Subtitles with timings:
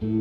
[0.00, 0.16] Sudah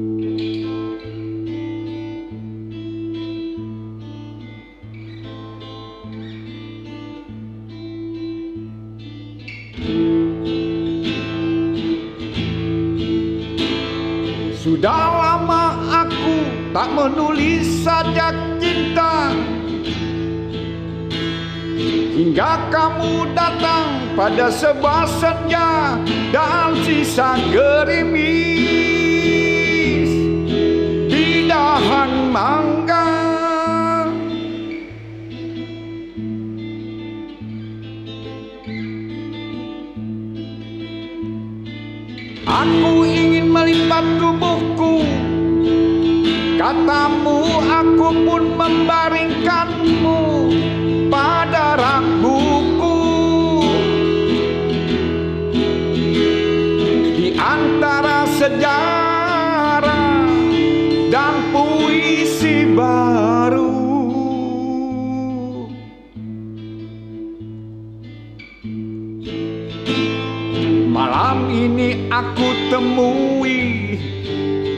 [15.16, 16.43] lama aku
[16.75, 19.32] tak menulis sajak cinta.
[22.20, 25.96] Hingga kamu datang pada sebuah senja
[26.36, 28.69] Dan sisa gerimis
[32.30, 33.10] mangga.
[42.46, 45.05] Aku ingin melipat tubuhku.
[46.60, 50.20] Katamu aku pun membaringkanmu
[51.08, 53.00] pada rak buku
[57.16, 58.88] Di antara sejarah
[71.19, 73.99] Malam ini aku temui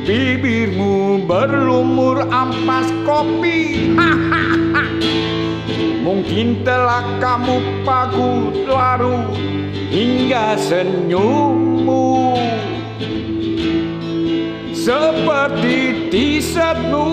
[0.10, 3.94] Bibirmu berlumur ampas kopi.
[6.10, 9.38] Mungkin telah kamu pagut larut
[9.94, 12.34] Hingga senyummu
[14.74, 17.06] Seperti t-shirtmu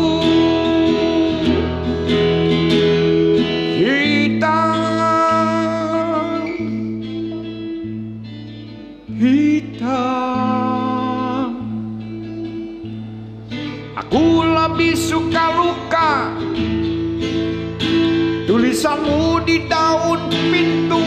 [18.58, 20.18] Tulisanmu di daun
[20.50, 20.98] pintu.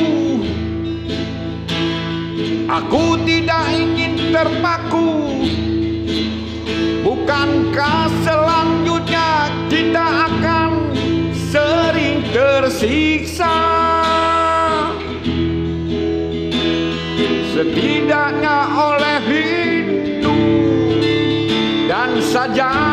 [2.63, 5.35] Aku tidak ingin terpaku.
[7.03, 10.95] Bukankah selanjutnya kita akan
[11.51, 13.59] sering tersiksa?
[17.51, 20.39] Setidaknya oleh rindu
[21.91, 22.90] dan saja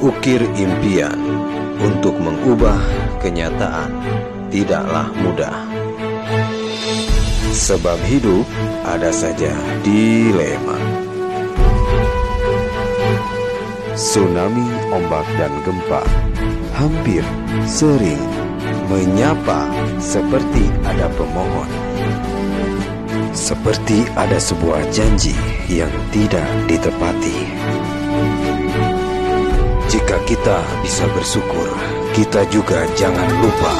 [0.00, 1.12] Mengukir impian
[1.76, 2.80] untuk mengubah
[3.20, 3.92] kenyataan
[4.48, 5.52] tidaklah mudah.
[7.52, 8.48] Sebab hidup
[8.88, 9.52] ada saja
[9.84, 10.80] dilema.
[13.92, 16.00] Tsunami, ombak, dan gempa
[16.80, 17.20] hampir
[17.68, 18.24] sering
[18.88, 19.68] menyapa
[20.00, 21.68] seperti ada pemohon.
[23.36, 25.36] Seperti ada sebuah janji
[25.68, 27.36] yang tidak ditepati.
[30.30, 31.66] Kita bisa bersyukur,
[32.14, 33.74] kita juga jangan lupa.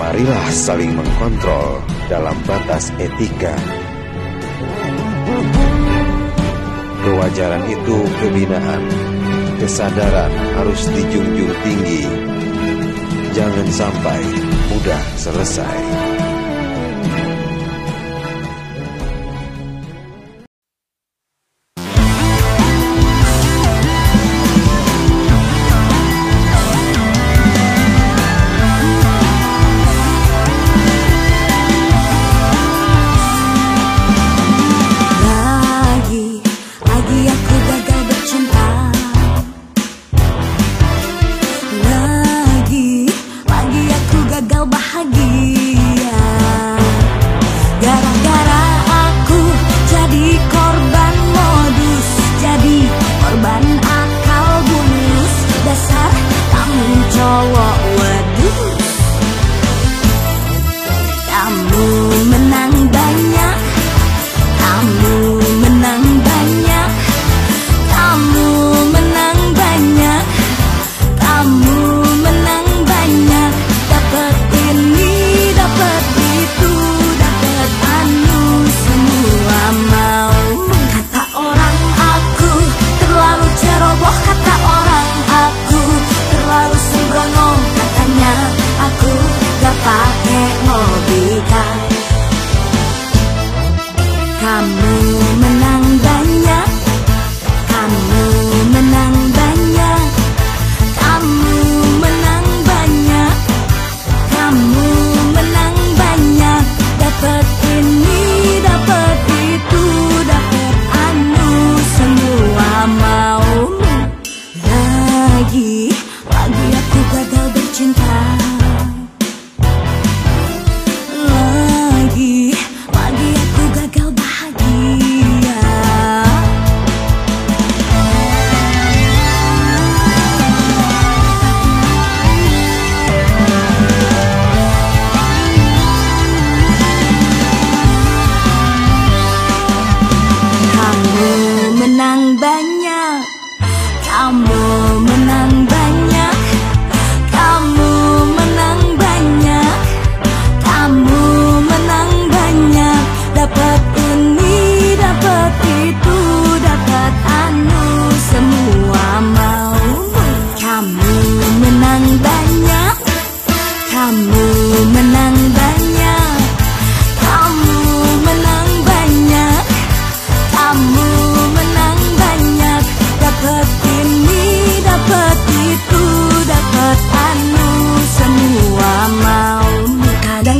[0.00, 3.52] Marilah saling mengkontrol dalam batas etika.
[7.04, 8.82] Kewajaran itu kebinaan,
[9.60, 12.08] kesadaran harus dijunjung tinggi.
[13.36, 14.20] Jangan sampai
[14.72, 16.17] mudah selesai.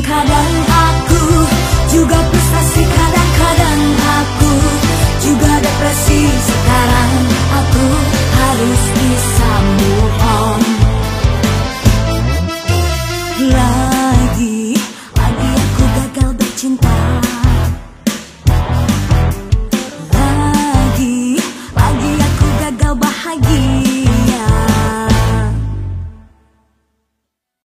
[0.09, 0.58] 他。